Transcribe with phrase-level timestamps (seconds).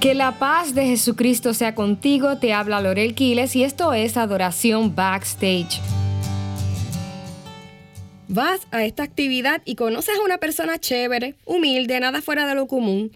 [0.00, 4.94] Que la paz de Jesucristo sea contigo, te habla Lorel Quiles y esto es Adoración
[4.94, 5.80] Backstage.
[8.28, 12.66] Vas a esta actividad y conoces a una persona chévere, humilde, nada fuera de lo
[12.66, 13.10] común,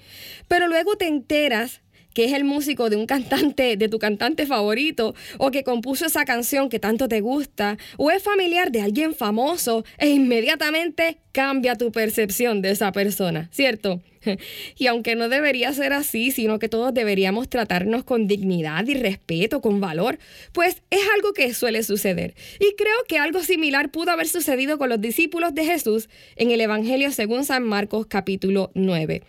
[0.49, 1.83] pero luego te enteras
[2.15, 6.25] que es el músico de un cantante, de tu cantante favorito, o que compuso esa
[6.25, 11.93] canción que tanto te gusta, o es familiar de alguien famoso, e inmediatamente cambia tu
[11.93, 14.01] percepción de esa persona, ¿cierto?
[14.77, 19.61] Y aunque no debería ser así, sino que todos deberíamos tratarnos con dignidad y respeto,
[19.61, 20.19] con valor,
[20.53, 22.35] pues es algo que suele suceder.
[22.59, 26.61] Y creo que algo similar pudo haber sucedido con los discípulos de Jesús en el
[26.61, 29.23] Evangelio según San Marcos capítulo 9.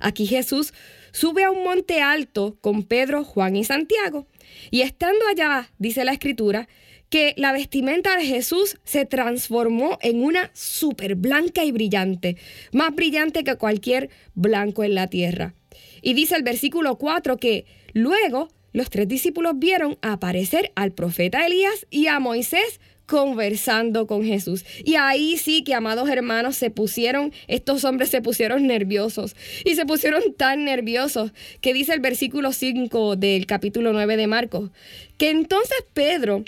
[0.00, 0.72] Aquí Jesús
[1.12, 4.26] sube a un monte alto con Pedro, Juan y Santiago.
[4.70, 6.68] Y estando allá, dice la escritura,
[7.10, 12.36] que la vestimenta de Jesús se transformó en una súper blanca y brillante,
[12.72, 15.54] más brillante que cualquier blanco en la tierra.
[16.02, 21.86] Y dice el versículo 4 que luego los tres discípulos vieron aparecer al profeta Elías
[21.90, 24.66] y a Moisés conversando con Jesús.
[24.84, 29.34] Y ahí sí que, amados hermanos, se pusieron, estos hombres se pusieron nerviosos.
[29.64, 34.70] Y se pusieron tan nerviosos que dice el versículo 5 del capítulo 9 de Marcos,
[35.16, 36.44] que entonces Pedro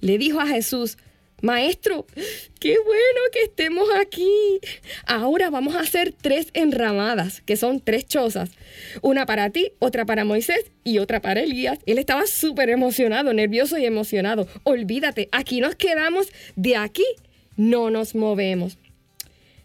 [0.00, 0.96] le dijo a Jesús,
[1.42, 2.06] Maestro,
[2.60, 4.58] qué bueno que estemos aquí.
[5.06, 8.50] Ahora vamos a hacer tres enramadas, que son tres chozas.
[9.02, 11.78] Una para ti, otra para Moisés y otra para Elías.
[11.84, 14.48] Él estaba súper emocionado, nervioso y emocionado.
[14.62, 17.04] Olvídate, aquí nos quedamos, de aquí
[17.56, 18.78] no nos movemos.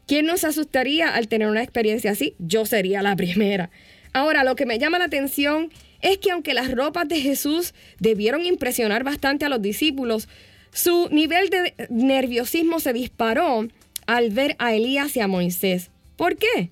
[0.07, 2.35] ¿Quién nos asustaría al tener una experiencia así?
[2.37, 3.69] Yo sería la primera.
[4.11, 8.45] Ahora, lo que me llama la atención es que aunque las ropas de Jesús debieron
[8.45, 10.27] impresionar bastante a los discípulos,
[10.73, 13.67] su nivel de nerviosismo se disparó
[14.07, 15.91] al ver a Elías y a Moisés.
[16.16, 16.69] ¿Por qué?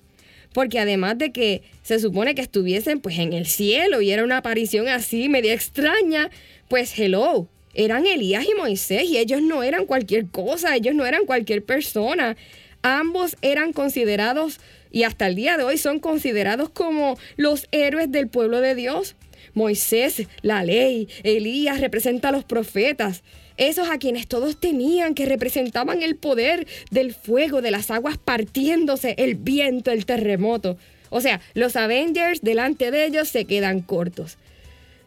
[0.52, 4.38] Porque además de que se supone que estuviesen pues en el cielo y era una
[4.38, 6.30] aparición así media extraña,
[6.68, 11.24] pues hello, eran Elías y Moisés y ellos no eran cualquier cosa, ellos no eran
[11.24, 12.36] cualquier persona.
[12.82, 14.60] Ambos eran considerados
[14.90, 19.14] y hasta el día de hoy son considerados como los héroes del pueblo de Dios.
[19.54, 23.22] Moisés, la ley, Elías representa a los profetas
[23.56, 29.14] esos a quienes todos temían, que representaban el poder del fuego, de las aguas partiéndose,
[29.18, 30.78] el viento, el terremoto.
[31.10, 34.38] O sea, los Avengers delante de ellos se quedan cortos.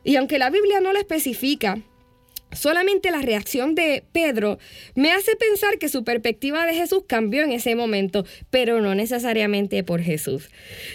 [0.04, 1.80] Y aunque la Biblia no lo especifica,
[2.52, 4.60] solamente la reacción de Pedro
[4.96, 9.84] me hace pensar que su perspectiva de Jesús cambió en ese momento, pero no necesariamente
[9.84, 10.50] por Jesús.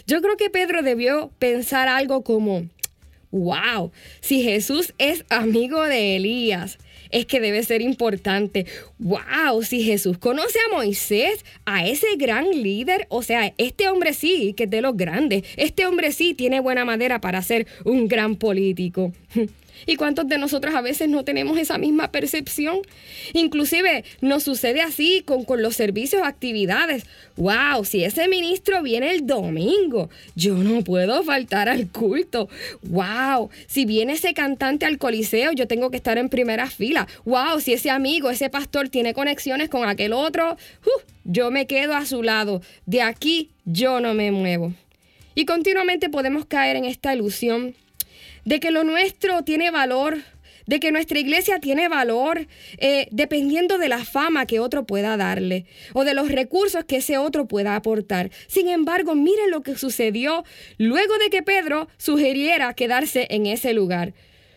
[0.06, 2.68] Yo creo que Pedro debió pensar algo como,
[3.30, 6.78] wow, si Jesús es amigo de Elías,
[7.10, 8.66] es que debe ser importante.
[8.98, 9.62] ¡Wow!
[9.62, 14.64] Si Jesús conoce a Moisés, a ese gran líder, o sea, este hombre sí, que
[14.64, 19.12] es de los grandes, este hombre sí tiene buena madera para ser un gran político.
[19.86, 22.78] ¿Y cuántos de nosotros a veces no tenemos esa misma percepción?
[23.32, 27.04] Inclusive nos sucede así con, con los servicios, actividades.
[27.36, 27.84] ¡Wow!
[27.84, 32.48] Si ese ministro viene el domingo, yo no puedo faltar al culto.
[32.82, 33.50] ¡Wow!
[33.66, 37.06] Si viene ese cantante al coliseo, yo tengo que estar en primera fila.
[37.24, 37.60] ¡Wow!
[37.60, 41.00] Si ese amigo, ese pastor tiene conexiones con aquel otro, ¡uh!
[41.24, 42.62] yo me quedo a su lado.
[42.86, 44.72] De aquí yo no me muevo.
[45.34, 47.74] Y continuamente podemos caer en esta ilusión
[48.48, 50.22] de que lo nuestro tiene valor,
[50.66, 52.46] de que nuestra iglesia tiene valor
[52.78, 57.18] eh, dependiendo de la fama que otro pueda darle o de los recursos que ese
[57.18, 58.30] otro pueda aportar.
[58.46, 60.44] Sin embargo, miren lo que sucedió
[60.78, 64.14] luego de que Pedro sugiriera quedarse en ese lugar.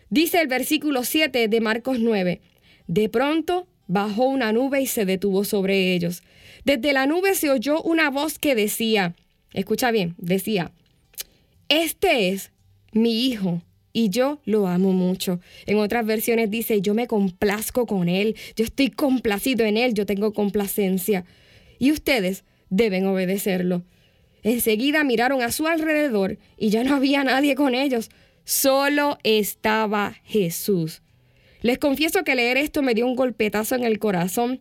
[0.08, 2.40] Dice el versículo 7 de Marcos 9,
[2.86, 6.22] de pronto bajó una nube y se detuvo sobre ellos.
[6.64, 9.14] Desde la nube se oyó una voz que decía,
[9.52, 10.72] escucha bien, decía,
[11.68, 12.52] este es
[12.92, 13.60] mi hijo
[13.92, 15.40] y yo lo amo mucho.
[15.66, 20.06] En otras versiones dice, yo me complazco con él, yo estoy complacido en él, yo
[20.06, 21.24] tengo complacencia.
[21.78, 23.82] Y ustedes deben obedecerlo.
[24.42, 28.10] Enseguida miraron a su alrededor y ya no había nadie con ellos,
[28.44, 31.02] solo estaba Jesús.
[31.60, 34.60] Les confieso que leer esto me dio un golpetazo en el corazón,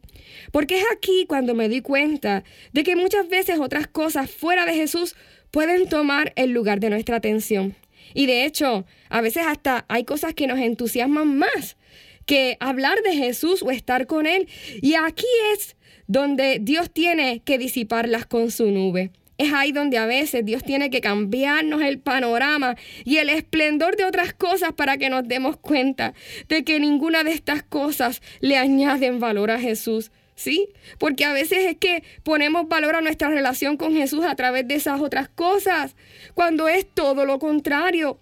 [0.51, 2.43] porque es aquí cuando me di cuenta
[2.73, 5.15] de que muchas veces otras cosas fuera de Jesús
[5.49, 7.75] pueden tomar el lugar de nuestra atención.
[8.13, 11.77] Y de hecho, a veces hasta hay cosas que nos entusiasman más
[12.25, 14.47] que hablar de Jesús o estar con Él.
[14.81, 15.75] Y aquí es
[16.07, 19.11] donde Dios tiene que disiparlas con su nube.
[19.37, 24.05] Es ahí donde a veces Dios tiene que cambiarnos el panorama y el esplendor de
[24.05, 26.13] otras cosas para que nos demos cuenta
[26.47, 30.11] de que ninguna de estas cosas le añaden valor a Jesús.
[30.35, 30.69] ¿Sí?
[30.97, 34.75] Porque a veces es que ponemos valor a nuestra relación con Jesús a través de
[34.75, 35.95] esas otras cosas,
[36.33, 38.17] cuando es todo lo contrario.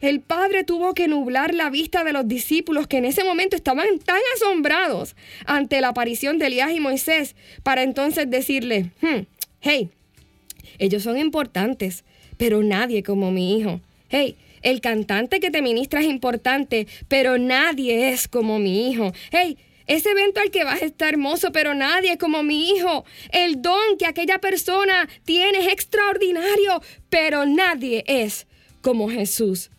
[0.00, 3.98] el Padre tuvo que nublar la vista de los discípulos que en ese momento estaban
[3.98, 5.16] tan asombrados
[5.46, 9.22] ante la aparición de Elías y Moisés para entonces decirle, hmm,
[9.60, 9.90] hey,
[10.78, 12.04] ellos son importantes,
[12.36, 13.80] pero nadie como mi hijo.
[14.08, 19.12] Hey, el cantante que te ministra es importante, pero nadie es como mi hijo.
[19.30, 23.04] Hey, ese evento al que vas está hermoso, pero nadie como mi hijo.
[23.30, 28.46] El don que aquella persona tiene es extraordinario, pero nadie es
[28.80, 29.70] como Jesús.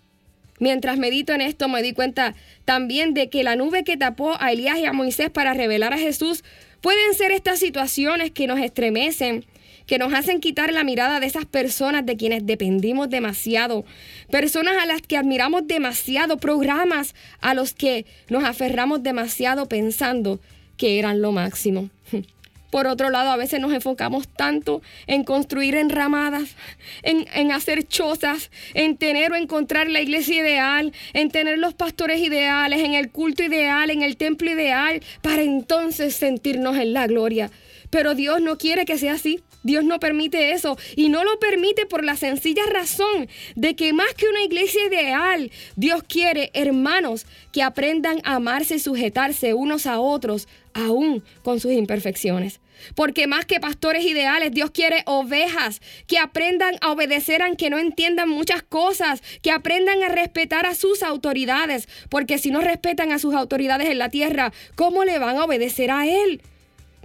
[0.60, 4.52] Mientras medito en esto, me di cuenta también de que la nube que tapó a
[4.52, 6.44] Elías y a Moisés para revelar a Jesús
[6.82, 9.46] pueden ser estas situaciones que nos estremecen,
[9.88, 13.86] que nos hacen quitar la mirada de esas personas de quienes dependimos demasiado,
[14.30, 20.40] personas a las que admiramos demasiado, programas a los que nos aferramos demasiado pensando
[20.76, 21.90] que eran lo máximo.
[22.70, 26.56] Por otro lado, a veces nos enfocamos tanto en construir enramadas,
[27.02, 32.20] en, en, hacer chozas, en tener o encontrar la iglesia ideal, en tener los pastores
[32.20, 37.52] ideales, en el culto ideal, en el templo ideal, para entonces sentirnos en la gloria.
[37.90, 39.42] Pero Dios no quiere que sea así.
[39.64, 44.14] Dios no permite eso y no lo permite por la sencilla razón de que más
[44.14, 50.00] que una iglesia ideal, Dios quiere hermanos que aprendan a amarse y sujetarse unos a
[50.00, 52.62] otros, aún con sus imperfecciones.
[52.96, 58.30] Porque más que pastores ideales, Dios quiere ovejas que aprendan a obedecer aunque no entiendan
[58.30, 63.34] muchas cosas, que aprendan a respetar a sus autoridades, porque si no respetan a sus
[63.34, 66.42] autoridades en la tierra, ¿cómo le van a obedecer a Él?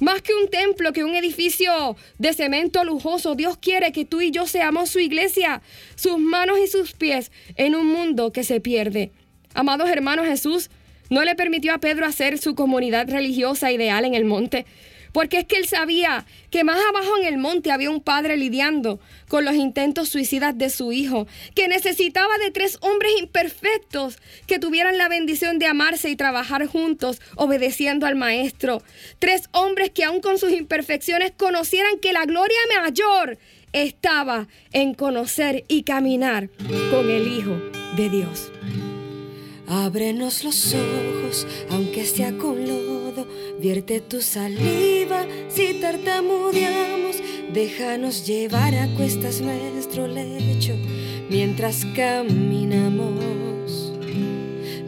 [0.02, 4.32] Más que un templo, que un edificio de cemento lujoso, Dios quiere que tú y
[4.32, 5.62] yo seamos su iglesia,
[5.94, 9.12] sus manos y sus pies en un mundo que se pierde.
[9.54, 10.70] Amados hermanos, Jesús
[11.08, 14.66] no le permitió a Pedro hacer su comunidad religiosa ideal en el monte.
[15.12, 19.00] Porque es que él sabía que más abajo en el monte había un padre lidiando
[19.28, 24.98] con los intentos suicidas de su hijo, que necesitaba de tres hombres imperfectos que tuvieran
[24.98, 28.82] la bendición de amarse y trabajar juntos, obedeciendo al maestro.
[29.18, 33.38] Tres hombres que aun con sus imperfecciones conocieran que la gloria mayor
[33.72, 36.50] estaba en conocer y caminar
[36.90, 37.60] con el Hijo
[37.96, 38.52] de Dios.
[39.66, 41.21] Ábrenos los ojos,
[41.70, 43.26] aunque sea con lodo,
[43.60, 47.16] vierte tu saliva si tartamudeamos,
[47.52, 50.74] déjanos llevar a cuestas nuestro lecho
[51.28, 53.92] mientras caminamos.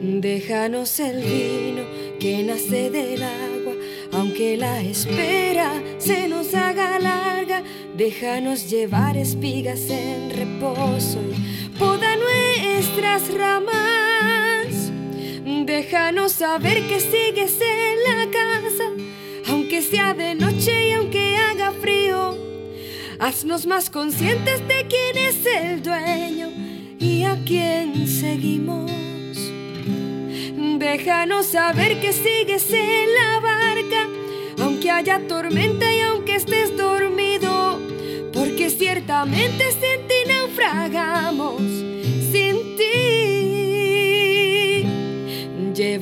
[0.01, 1.83] Déjanos el vino
[2.21, 3.75] que nace del agua,
[4.13, 7.63] aunque la espera se nos haga larga,
[7.97, 14.04] déjanos llevar espigas en reposo y poda nuestras ramas.
[16.05, 18.85] Déjanos saber que sigues en la casa,
[19.49, 22.37] aunque sea de noche y aunque haga frío.
[23.19, 26.51] Haznos más conscientes de quién es el dueño
[26.99, 28.91] y a quién seguimos.
[30.79, 34.07] Déjanos saber que sigues en la barca,
[34.61, 37.81] aunque haya tormenta y aunque estés dormido,
[38.31, 41.63] porque ciertamente sin ti naufragamos,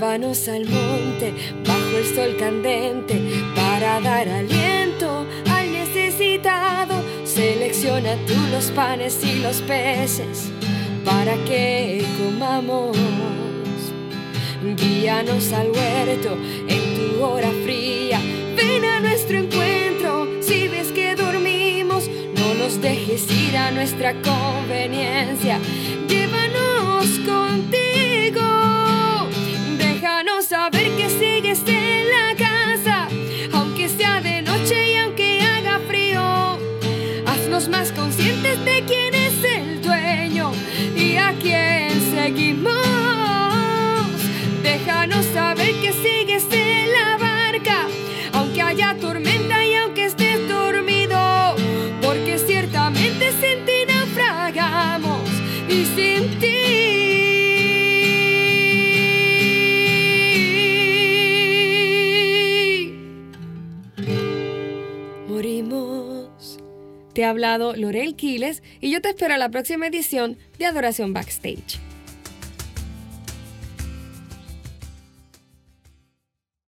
[0.03, 1.33] Llévanos al monte
[1.65, 3.21] bajo el sol candente
[3.55, 7.01] para dar aliento al necesitado.
[7.25, 10.51] Selecciona tú los panes y los peces
[11.05, 12.97] para que comamos.
[14.77, 18.21] Guíanos al huerto en tu hora fría.
[18.57, 22.09] Ven a nuestro encuentro si ves que dormimos.
[22.09, 25.61] No nos dejes ir a nuestra conveniencia.
[26.09, 27.82] Llévanos contigo.
[38.43, 39.22] Conscientes de
[67.23, 71.13] Te ha hablado Lorel Quiles y yo te espero a la próxima edición de Adoración
[71.13, 71.92] Backstage.